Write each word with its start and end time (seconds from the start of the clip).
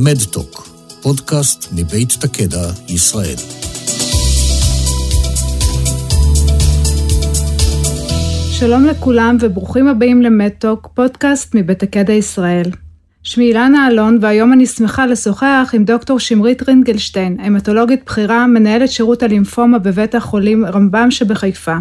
מדטוק, 0.00 0.68
פודקאסט 1.02 1.72
מבית 1.72 2.12
תקדע, 2.20 2.68
ישראל. 2.88 3.36
שלום 8.50 8.84
לכולם 8.84 9.36
וברוכים 9.40 9.88
הבאים 9.88 10.22
למדטוק, 10.22 10.88
פודקאסט 10.94 11.54
מבית 11.54 11.82
הקדע 11.82 12.12
ישראל. 12.12 12.70
שמי 13.22 13.44
אילנה 13.44 13.88
אלון 13.88 14.18
והיום 14.20 14.52
אני 14.52 14.66
שמחה 14.66 15.06
לשוחח 15.06 15.70
עם 15.72 15.84
דוקטור 15.84 16.20
שמרית 16.20 16.68
רינגלשטיין, 16.68 17.36
המטולוגית 17.40 18.00
בכירה, 18.06 18.46
מנהלת 18.46 18.90
שירות 18.90 19.22
הלימפומה 19.22 19.78
בבית 19.78 20.14
החולים 20.14 20.66
רמב"ם 20.66 21.10
שבחיפה. 21.10 21.76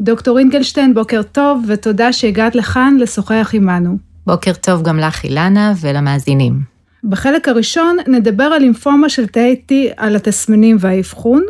דוקטור 0.00 0.36
רינגלשטיין, 0.36 0.94
בוקר 0.94 1.22
טוב 1.22 1.64
ותודה 1.68 2.12
שהגעת 2.12 2.54
לכאן 2.54 2.96
לשוחח 3.00 3.50
עמנו. 3.52 3.98
בוקר 4.26 4.52
טוב 4.52 4.82
גם 4.82 4.98
לך 4.98 5.24
אילנה 5.24 5.72
ולמאזינים. 5.80 6.73
בחלק 7.08 7.48
הראשון 7.48 7.96
נדבר 8.06 8.44
על 8.44 8.62
לימפומה 8.62 9.08
של 9.08 9.26
תאי 9.26 9.56
T, 9.68 9.74
על 9.96 10.16
התסמינים 10.16 10.76
והאבחון, 10.80 11.42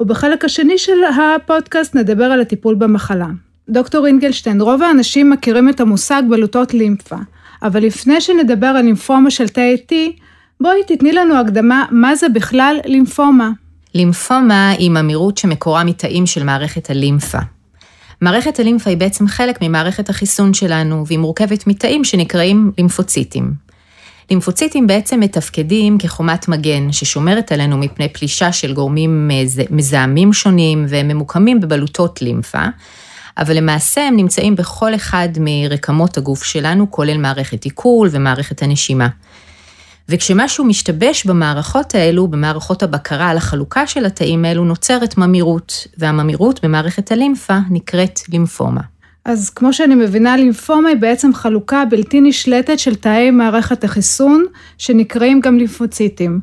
ובחלק 0.00 0.44
השני 0.44 0.78
של 0.78 0.98
הפודקאסט 1.04 1.94
נדבר 1.94 2.24
על 2.24 2.40
הטיפול 2.40 2.74
במחלה. 2.74 3.26
דוקטור 3.68 4.04
רינגלשטיין, 4.04 4.60
רוב 4.60 4.82
האנשים 4.82 5.30
מכירים 5.30 5.68
את 5.68 5.80
המושג 5.80 6.22
בלוטות 6.30 6.74
לימפה, 6.74 7.16
אבל 7.62 7.82
לפני 7.82 8.20
שנדבר 8.20 8.66
על 8.66 8.84
לימפומה 8.84 9.30
של 9.30 9.48
תאי 9.48 9.76
T, 9.90 9.94
בואי 10.60 10.78
תתני 10.86 11.12
לנו 11.12 11.36
הקדמה 11.36 11.84
מה 11.90 12.16
זה 12.16 12.28
בכלל 12.28 12.76
לימפומה. 12.84 13.50
לימפומה 13.94 14.70
היא 14.70 14.90
ממאירות 14.90 15.38
שמקורה 15.38 15.84
מתאים 15.84 16.26
של 16.26 16.44
מערכת 16.44 16.90
הלימפה. 16.90 17.38
מערכת 18.20 18.60
הלימפה 18.60 18.90
היא 18.90 18.98
בעצם 18.98 19.26
חלק 19.26 19.62
ממערכת 19.62 20.08
החיסון 20.08 20.54
שלנו, 20.54 21.06
והיא 21.06 21.18
מורכבת 21.18 21.66
מתאים 21.66 22.04
שנקראים 22.04 22.72
לימפוציטים. 22.78 23.63
לימפוציטים 24.30 24.86
בעצם 24.86 25.20
מתפקדים 25.20 25.98
כחומת 25.98 26.48
מגן 26.48 26.92
ששומרת 26.92 27.52
עלינו 27.52 27.78
מפני 27.78 28.08
פלישה 28.08 28.52
של 28.52 28.74
גורמים 28.74 29.30
מזהמים 29.70 30.32
שונים 30.32 30.84
והם 30.88 31.08
ממוקמים 31.08 31.60
בבלוטות 31.60 32.22
לימפה, 32.22 32.64
אבל 33.38 33.56
למעשה 33.56 34.08
הם 34.08 34.16
נמצאים 34.16 34.56
בכל 34.56 34.94
אחד 34.94 35.28
מרקמות 35.40 36.18
הגוף 36.18 36.44
שלנו, 36.44 36.90
כולל 36.90 37.18
מערכת 37.18 37.64
עיכול 37.64 38.08
ומערכת 38.12 38.62
הנשימה. 38.62 39.08
וכשמשהו 40.08 40.64
משתבש 40.64 41.26
במערכות 41.26 41.94
האלו, 41.94 42.28
במערכות 42.28 42.82
הבקרה 42.82 43.30
על 43.30 43.36
החלוקה 43.36 43.86
של 43.86 44.04
התאים 44.04 44.44
האלו, 44.44 44.64
נוצרת 44.64 45.18
ממאירות, 45.18 45.86
והממאירות 45.98 46.64
במערכת 46.64 47.12
הלימפה 47.12 47.58
נקראת 47.70 48.20
לימפומה. 48.28 48.80
אז 49.24 49.50
כמו 49.50 49.72
שאני 49.72 49.94
מבינה, 49.94 50.36
לימפומה 50.36 50.88
היא 50.88 50.96
בעצם 50.96 51.34
חלוקה 51.34 51.84
בלתי 51.90 52.20
נשלטת 52.20 52.78
של 52.78 52.94
תאי 52.94 53.30
מערכת 53.30 53.84
החיסון, 53.84 54.44
שנקראים 54.78 55.40
גם 55.40 55.58
לימפוציטים. 55.58 56.40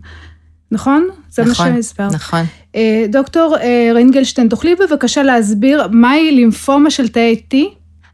נכון? 0.72 1.08
זה 1.30 1.44
נכון, 1.44 1.70
מה 1.70 1.76
שהסברת. 1.76 2.14
נכון. 2.14 2.46
אה, 2.76 3.06
דוקטור 3.10 3.58
אה, 3.62 3.92
רינגלשטיין, 3.94 4.50
תוכלי 4.50 4.76
בבקשה 4.76 5.24
להסביר 5.24 5.88
מהי 5.92 6.32
לימפומה 6.32 6.92
של 6.92 7.08
תאי 7.08 7.42
T? 7.54 7.56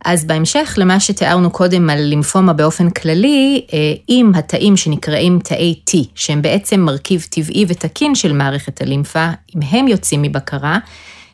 אז 0.05 0.25
בהמשך 0.25 0.73
למה 0.77 0.99
שתיארנו 0.99 1.51
קודם 1.51 1.89
על 1.89 1.99
לימפומה 1.99 2.53
באופן 2.53 2.89
כללי, 2.89 3.65
אה, 3.73 3.93
אם 4.09 4.31
התאים 4.35 4.77
שנקראים 4.77 5.39
תאי 5.43 5.75
T, 5.89 5.93
שהם 6.15 6.41
בעצם 6.41 6.79
מרכיב 6.79 7.25
טבעי 7.29 7.65
ותקין 7.67 8.15
של 8.15 8.33
מערכת 8.33 8.81
הלימפה, 8.81 9.29
אם 9.55 9.61
הם 9.69 9.87
יוצאים 9.87 10.21
מבקרה, 10.21 10.77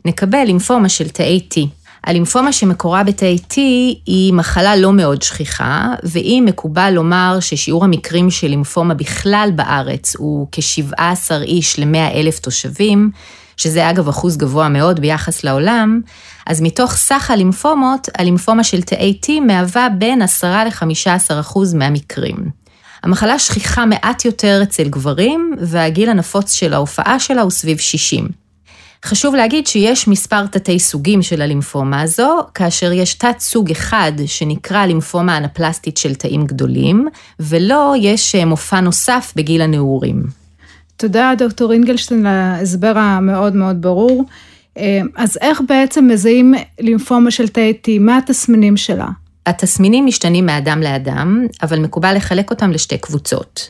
נקבל 0.05 0.43
לימפומה 0.43 0.89
של 0.89 1.09
תאי 1.09 1.41
T. 1.53 1.82
הלימפומה 2.03 2.53
שמקורה 2.53 3.03
בתאי 3.03 3.37
T 3.49 3.55
היא 4.05 4.33
מחלה 4.33 4.75
לא 4.75 4.93
מאוד 4.93 5.21
שכיחה, 5.21 5.93
ואם 6.03 6.43
מקובל 6.47 6.91
לומר 6.95 7.37
ששיעור 7.39 7.83
המקרים 7.83 8.31
של 8.31 8.47
לימפומה 8.47 8.93
בכלל 8.93 9.49
בארץ 9.55 10.15
הוא 10.15 10.47
כ-17 10.51 11.31
איש 11.41 11.79
ל-100 11.79 12.15
אלף 12.15 12.39
תושבים, 12.39 13.11
שזה 13.57 13.89
אגב 13.89 14.07
אחוז 14.09 14.37
גבוה 14.37 14.69
מאוד 14.69 14.99
ביחס 14.99 15.43
לעולם, 15.43 16.01
אז 16.47 16.61
מתוך 16.61 16.95
סך 16.95 17.31
הלימפומות, 17.31 18.09
הלימפומה 18.17 18.63
של 18.63 18.81
תאי 18.81 19.19
T 19.25 19.29
מהווה 19.47 19.87
בין 19.97 20.21
10 20.21 20.63
ל-15 20.63 21.39
אחוז 21.39 21.73
מהמקרים. 21.73 22.37
המחלה 23.03 23.39
שכיחה 23.39 23.85
מעט 23.85 24.25
יותר 24.25 24.59
אצל 24.63 24.83
גברים, 24.83 25.55
והגיל 25.61 26.09
הנפוץ 26.09 26.53
של 26.53 26.73
ההופעה 26.73 27.19
שלה 27.19 27.41
הוא 27.41 27.51
סביב 27.51 27.77
60. 27.77 28.42
חשוב 29.03 29.35
להגיד 29.35 29.67
שיש 29.67 30.07
מספר 30.07 30.45
תתי 30.45 30.79
סוגים 30.79 31.21
של 31.21 31.41
הלימפומה 31.41 32.01
הזו, 32.01 32.39
כאשר 32.53 32.91
יש 32.91 33.13
תת 33.13 33.39
סוג 33.39 33.71
אחד 33.71 34.11
שנקרא 34.25 34.85
לימפומה 34.85 35.37
אנפלסטית 35.37 35.97
של 35.97 36.15
תאים 36.15 36.45
גדולים, 36.45 37.07
ולא 37.39 37.93
יש 37.99 38.35
מופע 38.35 38.79
נוסף 38.79 39.33
בגיל 39.35 39.61
הנעורים. 39.61 40.23
תודה, 40.97 41.33
דוקטור 41.37 41.73
אינגלשטיין, 41.73 42.25
על 42.25 42.33
ההסבר 42.33 42.97
המאוד 42.97 43.55
מאוד 43.55 43.81
ברור. 43.81 44.23
אה, 44.77 45.01
אז 45.15 45.37
איך 45.41 45.61
בעצם 45.67 46.07
מזהים 46.07 46.53
לימפומה 46.79 47.31
של 47.31 47.47
תאי 47.47 47.73
T? 47.87 47.89
מה 47.99 48.17
התסמינים 48.17 48.77
שלה? 48.77 49.07
התסמינים 49.45 50.05
משתנים 50.05 50.45
מאדם 50.45 50.81
לאדם, 50.81 51.47
אבל 51.63 51.79
מקובל 51.79 52.15
לחלק 52.15 52.51
אותם 52.51 52.71
לשתי 52.71 52.97
קבוצות. 52.97 53.69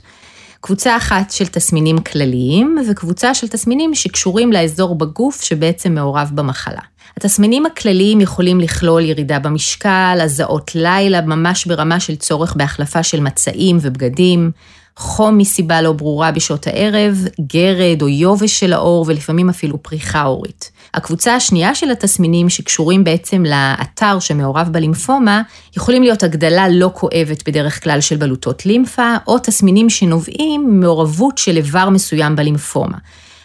קבוצה 0.66 0.98
אחת 0.98 1.32
של 1.32 1.48
תסמינים 1.48 1.98
כלליים, 1.98 2.78
וקבוצה 2.90 3.34
של 3.34 3.48
תסמינים 3.48 3.96
שקשורים 3.96 4.54
לאזור 4.54 4.96
בגוף 4.98 5.42
שבעצם 5.42 5.96
מעורב 5.96 6.32
במחלה. 6.36 6.80
התסמינים 7.18 7.66
הכלליים 7.66 8.22
יכולים 8.22 8.60
לכלול 8.60 9.02
ירידה 9.02 9.40
במשקל, 9.40 10.20
הזעות 10.22 10.76
לילה, 10.76 11.22
ממש 11.22 11.66
ברמה 11.66 12.00
של 12.00 12.16
צורך 12.16 12.56
בהחלפה 12.56 13.04
של 13.04 13.20
מצעים 13.20 13.78
ובגדים, 13.82 14.52
חום 14.98 15.38
מסיבה 15.38 15.82
לא 15.82 15.92
ברורה 15.92 16.32
בשעות 16.32 16.68
הערב, 16.68 17.26
גרד 17.42 18.02
או 18.02 18.08
יובש 18.08 18.60
של 18.60 18.74
העור 18.74 19.06
ולפעמים 19.08 19.50
אפילו 19.50 19.84
פריחה 19.84 20.22
עורית. 20.22 20.72
הקבוצה 20.94 21.36
השנייה 21.36 21.76
של 21.76 21.92
התסמינים 21.92 22.50
שקשורים 22.50 23.04
בעצם 23.04 23.44
לאתר 23.46 24.20
שמעורב 24.20 24.70
בלימפומה, 24.72 25.42
יכולים 25.78 26.04
להיות 26.04 26.24
הגדלה 26.24 26.70
לא 26.70 26.92
כואבת 26.94 27.50
בדרך 27.50 27.84
כלל 27.84 28.02
של 28.02 28.16
בלוטות 28.16 28.66
לימפה, 28.66 29.16
או 29.28 29.40
תסמינים 29.40 29.90
שנובעים 29.90 30.68
ממעורבות 30.68 31.38
של 31.38 31.58
איבר 31.58 31.90
מסוים 31.90 32.36
בלימפומה. 32.36 32.98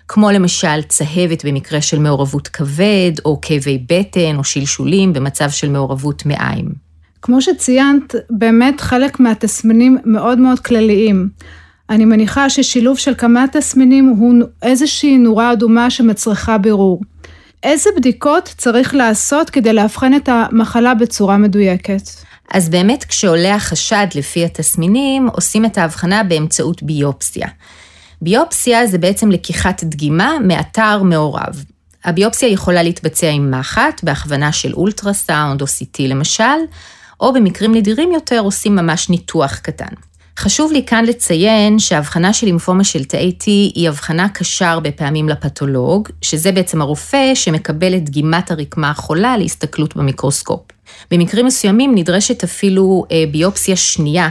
כמו 0.08 0.30
למשל 0.30 0.82
צהבת 0.82 1.46
במקרה 1.46 1.80
של 1.80 1.98
מעורבות 1.98 2.48
כבד, 2.48 3.12
או 3.24 3.38
כאבי 3.42 3.78
בטן 3.88 4.36
או 4.38 4.44
שלשולים 4.44 5.12
במצב 5.12 5.50
של 5.50 5.70
מעורבות 5.70 6.26
מעיים. 6.26 6.88
כמו 7.22 7.42
שציינת, 7.42 8.14
באמת 8.30 8.80
חלק 8.80 9.20
מהתסמינים 9.20 9.98
מאוד 10.04 10.38
מאוד 10.38 10.60
כלליים. 10.60 11.28
אני 11.90 12.04
מניחה 12.04 12.50
ששילוב 12.50 12.98
של 12.98 13.14
כמה 13.14 13.44
תסמינים 13.52 14.08
הוא 14.08 14.34
איזושהי 14.62 15.18
נורה 15.18 15.52
אדומה 15.52 15.90
שמצריכה 15.90 16.58
בירור. 16.58 17.00
איזה 17.62 17.90
בדיקות 17.96 18.54
צריך 18.56 18.94
לעשות 18.94 19.50
כדי 19.50 19.72
לאבחן 19.72 20.14
את 20.14 20.28
המחלה 20.28 20.94
בצורה 20.94 21.36
מדויקת? 21.36 22.02
אז 22.52 22.68
באמת 22.68 23.04
כשעולה 23.04 23.54
החשד 23.54 24.06
לפי 24.14 24.44
התסמינים, 24.44 25.28
עושים 25.32 25.64
את 25.64 25.78
ההבחנה 25.78 26.24
באמצעות 26.24 26.82
ביופסיה. 26.82 27.48
ביופסיה 28.22 28.86
זה 28.86 28.98
בעצם 28.98 29.30
לקיחת 29.30 29.84
דגימה 29.84 30.32
מאתר 30.44 31.02
מעורב. 31.02 31.64
הביופסיה 32.04 32.48
יכולה 32.48 32.82
להתבצע 32.82 33.30
עם 33.30 33.50
מחט, 33.50 34.00
בהכוונה 34.02 34.52
של 34.52 34.72
אולטרסאונד 34.72 35.60
או 35.60 35.66
CT 35.66 36.02
למשל, 36.02 36.58
או 37.20 37.32
במקרים 37.32 37.74
נדירים 37.74 38.12
יותר 38.12 38.38
עושים 38.40 38.76
ממש 38.76 39.10
ניתוח 39.10 39.54
קטן. 39.54 39.94
חשוב 40.38 40.72
לי 40.72 40.82
כאן 40.86 41.04
לציין 41.04 41.78
שההבחנה 41.78 42.32
של 42.32 42.46
לימפומה 42.46 42.84
של 42.84 43.04
תאי 43.04 43.32
T 43.40 43.44
היא 43.46 43.88
הבחנה 43.88 44.28
קשה 44.28 44.70
הרבה 44.70 44.92
פעמים 44.92 45.28
לפתולוג, 45.28 46.08
שזה 46.22 46.52
בעצם 46.52 46.80
הרופא 46.80 47.34
שמקבל 47.34 47.96
את 47.96 48.04
דגימת 48.04 48.50
הרקמה 48.50 48.90
החולה 48.90 49.36
להסתכלות 49.36 49.96
במיקרוסקופ. 49.96 50.60
במקרים 51.10 51.46
מסוימים 51.46 51.94
נדרשת 51.94 52.44
אפילו 52.44 53.04
אה, 53.12 53.24
ביופסיה 53.30 53.76
שנייה 53.76 54.28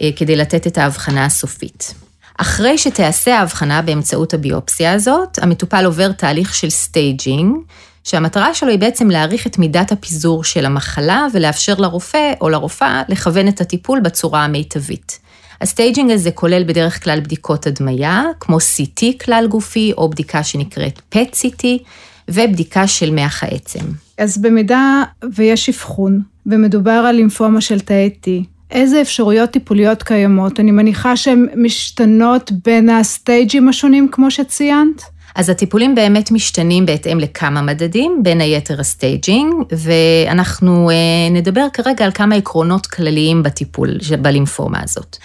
אה, 0.00 0.10
כדי 0.16 0.36
לתת 0.36 0.66
את 0.66 0.78
ההבחנה 0.78 1.24
הסופית. 1.24 1.94
אחרי 2.38 2.78
שתיעשה 2.78 3.38
ההבחנה 3.38 3.82
באמצעות 3.82 4.34
הביופסיה 4.34 4.92
הזאת, 4.92 5.38
המטופל 5.42 5.84
עובר 5.84 6.12
תהליך 6.12 6.54
של 6.54 6.70
staging, 6.70 7.56
שהמטרה 8.04 8.54
שלו 8.54 8.68
היא 8.68 8.78
בעצם 8.78 9.10
להעריך 9.10 9.46
את 9.46 9.58
מידת 9.58 9.92
הפיזור 9.92 10.44
של 10.44 10.66
המחלה 10.66 11.26
ולאפשר 11.34 11.74
לרופא 11.74 12.32
או 12.40 12.48
לרופאה 12.48 13.02
לכוון 13.08 13.48
את 13.48 13.60
הטיפול 13.60 14.00
בצורה 14.00 14.44
המיטבית. 14.44 15.29
ה 15.60 15.66
staging 15.66 16.10
הזה 16.10 16.30
כולל 16.30 16.64
בדרך 16.64 17.04
כלל 17.04 17.20
בדיקות 17.20 17.66
הדמיה, 17.66 18.24
כמו 18.40 18.56
CT 18.56 19.24
כלל 19.24 19.46
גופי 19.50 19.92
או 19.98 20.10
בדיקה 20.10 20.42
שנקראת 20.42 21.00
PET-CT, 21.14 21.64
ובדיקה 22.28 22.86
של 22.86 23.10
מח 23.10 23.44
העצם. 23.44 23.84
אז 24.18 24.38
במידה 24.38 25.02
ויש 25.34 25.68
אבחון 25.68 26.20
ומדובר 26.46 26.90
על 26.90 27.16
לימפומה 27.16 27.60
של 27.60 27.80
תאי 27.80 28.10
T, 28.24 28.28
איזה 28.70 29.00
אפשרויות 29.00 29.50
טיפוליות 29.50 30.02
קיימות? 30.02 30.60
אני 30.60 30.70
מניחה 30.70 31.16
שהן 31.16 31.46
משתנות 31.56 32.52
בין 32.64 32.88
הסטייג'ים 32.88 33.68
השונים 33.68 34.08
כמו 34.12 34.30
שציינת? 34.30 35.02
אז 35.34 35.48
הטיפולים 35.48 35.94
באמת 35.94 36.30
משתנים 36.30 36.86
בהתאם 36.86 37.20
לכמה 37.20 37.62
מדדים, 37.62 38.20
בין 38.22 38.40
היתר 38.40 38.80
ה 38.80 38.88
staging, 38.88 39.54
ואנחנו 39.72 40.90
אה, 40.90 40.94
נדבר 41.30 41.66
כרגע 41.72 42.04
על 42.04 42.12
כמה 42.12 42.34
עקרונות 42.34 42.86
כלליים 42.86 43.42
בטיפול 43.42 43.98
בלימפומה 44.22 44.78
הזאת. 44.82 45.16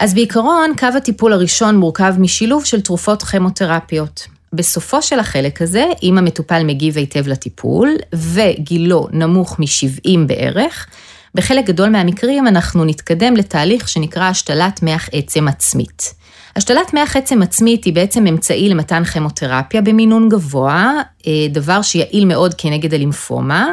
אז 0.00 0.14
בעיקרון, 0.14 0.72
קו 0.78 0.86
הטיפול 0.96 1.32
הראשון 1.32 1.76
מורכב 1.76 2.14
משילוב 2.18 2.64
של 2.64 2.80
תרופות 2.80 3.22
כימותרפיות. 3.22 4.26
בסופו 4.52 5.02
של 5.02 5.18
החלק 5.18 5.62
הזה, 5.62 5.84
אם 6.02 6.18
המטופל 6.18 6.62
מגיב 6.64 6.98
היטב 6.98 7.28
לטיפול, 7.28 7.90
וגילו 8.14 9.08
נמוך 9.12 9.58
מ-70 9.58 10.18
בערך, 10.26 10.86
בחלק 11.34 11.66
גדול 11.66 11.88
מהמקרים 11.88 12.46
אנחנו 12.46 12.84
נתקדם 12.84 13.36
לתהליך 13.36 13.88
שנקרא 13.88 14.24
השתלת 14.24 14.82
מח 14.82 15.08
עצם 15.12 15.48
עצמית. 15.48 16.14
השתלת 16.56 16.94
מח 16.94 17.16
עצם 17.16 17.42
עצמית 17.42 17.84
היא 17.84 17.94
בעצם 17.94 18.26
אמצעי 18.26 18.68
למתן 18.68 19.04
כימותרפיה 19.04 19.80
במינון 19.80 20.28
גבוה, 20.28 20.92
אה, 21.26 21.32
דבר 21.50 21.82
שיעיל 21.82 22.24
מאוד 22.24 22.54
כנגד 22.58 22.94
הלימפומה, 22.94 23.66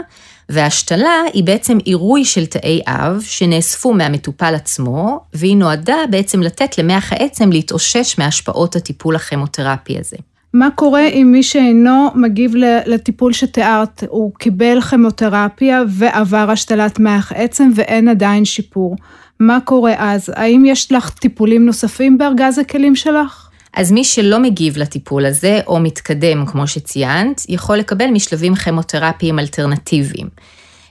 וההשתלה 0.52 1.22
היא 1.34 1.44
בעצם 1.44 1.78
עירוי 1.86 2.26
של 2.26 2.46
תאי 2.46 2.82
אב 2.88 3.22
שנאספו 3.26 3.94
מהמטופל 3.94 4.56
עצמו, 4.56 5.20
והיא 5.34 5.58
נועדה 5.58 5.98
בעצם 6.10 6.42
לתת 6.42 6.78
למח 6.78 7.14
העצם 7.14 7.52
להתאושש 7.52 8.20
מהשפעות 8.20 8.76
הטיפול 8.76 9.16
הכימותרפי 9.16 10.00
הזה. 10.00 10.18
מה 10.54 10.70
קורה 10.76 11.08
אם 11.08 11.30
מי 11.32 11.44
שאינו 11.44 12.08
מגיב 12.16 12.56
לטיפול 12.86 13.34
שתיארת, 13.34 14.04
הוא 14.10 14.32
קיבל 14.40 14.82
כימותרפיה 14.82 15.82
ועבר 15.88 16.52
השתלת 16.52 17.00
מח 17.00 17.32
עצם 17.36 17.70
ואין 17.76 18.08
עדיין 18.08 18.46
שיפור? 18.46 18.96
מה 19.40 19.60
קורה 19.60 19.94
אז? 19.98 20.32
האם 20.36 20.66
יש 20.66 20.92
לך 20.92 21.10
טיפולים 21.10 21.66
נוספים 21.66 22.18
בארגז 22.18 22.60
הכלים 22.60 22.96
שלך? 22.96 23.41
אז 23.74 23.92
מי 23.92 24.04
שלא 24.04 24.40
מגיב 24.40 24.78
לטיפול 24.78 25.26
הזה, 25.26 25.60
או 25.68 25.80
מתקדם, 25.80 26.46
כמו 26.46 26.68
שציינת, 26.68 27.46
יכול 27.50 27.78
לקבל 27.78 28.08
משלבים 28.08 28.56
כימותרפיים 28.56 29.40
אלטרנטיביים. 29.40 30.28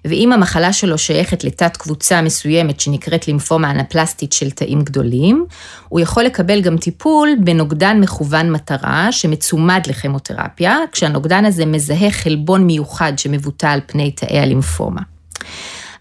ואם 0.05 0.33
המחלה 0.33 0.73
שלו 0.73 0.99
שייכת 0.99 1.45
לתת 1.45 1.77
קבוצה 1.77 2.23
מסוימת 2.23 2.81
שנקראת 2.81 3.29
לימפומה 3.29 3.71
אנפלסטית 3.71 4.33
של 4.33 4.51
תאים 4.51 4.83
גדולים, 4.83 5.47
הוא 5.89 6.01
יכול 6.01 6.25
לקבל 6.25 6.61
גם 6.61 6.77
טיפול 6.77 7.29
בנוגדן 7.45 8.01
מכוון 8.01 8.53
מטרה 8.53 9.13
שמצומד 9.13 9.81
לכימותרפיה, 9.89 10.77
כשהנוגדן 10.93 11.45
הזה 11.45 11.67
מזהה 11.67 12.11
חלבון 12.11 12.67
מיוחד 12.67 13.13
שמבוטא 13.17 13.67
על 13.67 13.81
פני 13.87 14.11
תאי 14.11 14.39
הלימפומה. 14.39 15.03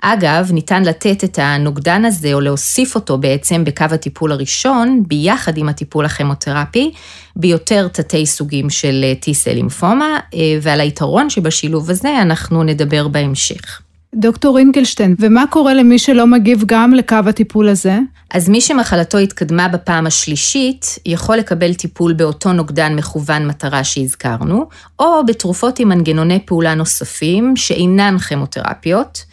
אגב, 0.01 0.51
ניתן 0.51 0.83
לתת 0.83 1.23
את 1.23 1.39
הנוגדן 1.41 2.05
הזה 2.05 2.33
או 2.33 2.41
להוסיף 2.41 2.95
אותו 2.95 3.17
בעצם 3.17 3.63
בקו 3.63 3.85
הטיפול 3.91 4.31
הראשון, 4.31 5.03
ביחד 5.07 5.57
עם 5.57 5.69
הטיפול 5.69 6.05
הכימותרפי, 6.05 6.91
ביותר 7.35 7.87
תתי 7.87 8.25
סוגים 8.25 8.69
של 8.69 9.05
T-סל 9.21 9.53
לימפומה, 9.53 10.19
אה, 10.33 10.39
ועל 10.61 10.81
היתרון 10.81 11.29
שבשילוב 11.29 11.89
הזה 11.89 12.21
אנחנו 12.21 12.63
נדבר 12.63 13.07
בהמשך. 13.07 13.81
דוקטור 14.15 14.57
אינגלשטיין, 14.57 15.15
ומה 15.19 15.43
קורה 15.49 15.73
למי 15.73 15.99
שלא 15.99 16.27
מגיב 16.27 16.63
גם 16.65 16.93
לקו 16.93 17.15
הטיפול 17.27 17.69
הזה? 17.69 17.99
אז 18.33 18.49
מי 18.49 18.61
שמחלתו 18.61 19.17
התקדמה 19.17 19.67
בפעם 19.67 20.07
השלישית, 20.07 20.99
יכול 21.05 21.37
לקבל 21.37 21.73
טיפול 21.73 22.13
באותו 22.13 22.53
נוגדן 22.53 22.95
מכוון 22.95 23.47
מטרה 23.47 23.83
שהזכרנו, 23.83 24.67
או 24.99 25.25
בתרופות 25.25 25.79
עם 25.79 25.89
מנגנוני 25.89 26.39
פעולה 26.45 26.75
נוספים 26.75 27.55
שאינן 27.55 28.17
כימותרפיות, 28.17 29.23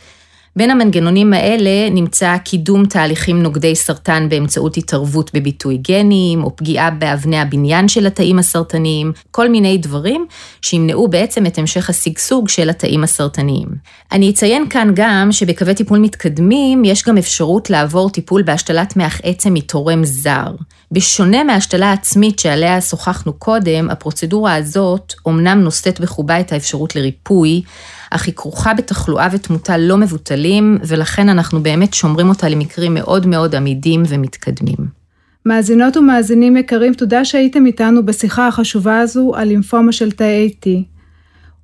בין 0.57 0.71
המנגנונים 0.71 1.33
האלה 1.33 1.91
נמצא 1.91 2.37
קידום 2.37 2.87
תהליכים 2.87 3.43
נוגדי 3.43 3.75
סרטן 3.75 4.29
באמצעות 4.29 4.77
התערבות 4.77 5.31
בביטוי 5.35 5.77
גנים, 5.77 6.45
או 6.45 6.57
פגיעה 6.57 6.91
באבני 6.91 7.39
הבניין 7.39 7.89
של 7.89 8.07
התאים 8.07 8.39
הסרטניים, 8.39 9.13
כל 9.31 9.49
מיני 9.49 9.79
דברים 9.79 10.27
שימנעו 10.63 11.09
בעצם 11.09 11.47
את 11.47 11.59
המשך 11.59 11.91
השגשוג 11.91 12.49
של 12.49 12.71
התאים 12.71 13.05
הסרטניים. 13.05 13.69
אני 14.13 14.31
אציין 14.31 14.69
כאן 14.69 14.91
גם 14.95 15.29
שבקווי 15.33 15.75
טיפול 15.75 15.99
מתקדמים 15.99 16.85
יש 16.85 17.05
גם 17.05 17.19
אפשרות 17.19 17.71
לעבור 17.71 18.11
טיפול 18.11 18.43
בהשתלת 18.43 18.97
מח 18.97 19.21
עצם 19.23 19.55
מתורם 19.55 20.05
זר. 20.05 20.55
בשונה 20.93 21.45
מההשתלה 21.45 21.91
העצמית 21.91 22.39
שעליה 22.39 22.81
שוחחנו 22.81 23.33
קודם, 23.33 23.91
הפרוצדורה 23.91 24.55
הזאת 24.55 25.13
אומנם 25.27 25.61
נושאת 25.61 26.01
בחובה 26.01 26.41
את 26.41 26.53
האפשרות 26.53 26.97
לריפוי, 26.97 27.63
אך 28.11 28.27
היא 28.27 28.35
כרוכה 28.35 28.75
בתחלואה 28.75 29.29
ותמותה 29.33 29.79
לא 29.79 29.97
מבוטלים, 29.97 30.79
ולכן 30.87 31.29
אנחנו 31.29 31.63
באמת 31.63 31.95
שומרים 31.95 32.29
אותה 32.29 32.49
למקרים 32.49 32.95
מאוד 32.95 33.27
מאוד 33.27 33.55
עמידים 33.55 34.03
ומתקדמים. 34.09 35.07
מאזינות 35.47 35.97
ומאזינים 35.97 36.57
יקרים, 36.57 36.95
תודה 36.95 37.25
שהייתם 37.25 37.67
איתנו 37.67 38.07
בשיחה 38.07 38.49
החשובה 38.49 39.01
הזו 39.01 39.33
על 39.35 39.49
לימפומה 39.49 39.93
של 39.93 40.11
תאי 40.11 40.51
T. 40.65 40.69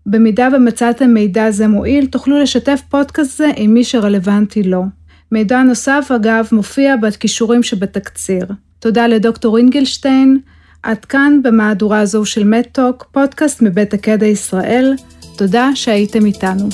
במידה 0.07 0.49
ומצאתם 0.53 1.11
מידע 1.11 1.51
זה 1.51 1.69
מועיל, 1.69 2.07
תוכלו 2.07 2.39
לשתף 2.39 2.81
פודקאסט 2.89 3.39
זה 3.39 3.51
עם 3.57 3.75
מי 3.75 3.85
שרלוונטי 3.85 4.63
לו. 4.63 4.85
מידע 5.33 5.63
נוסף, 5.63 6.11
אגב, 6.17 6.49
מופיע 6.53 6.97
בכישורים 6.97 7.63
שבתקציר. 7.63 8.47
תודה 8.83 9.07
לדוקטור 9.07 9.59
אינגלשטיין. 9.59 10.39
עד 10.83 11.05
כאן 11.05 11.41
במהדורה 11.43 12.07
זו 12.07 12.25
של 12.25 12.45
מדטוק, 12.45 13.07
פודקאסט 13.13 13.63
מבית 13.63 13.95
הקדע 13.95 14.27
ישראל. 14.27 14.95
תודה 15.37 15.71
שהייתם 15.75 16.27
איתנו. 16.27 16.69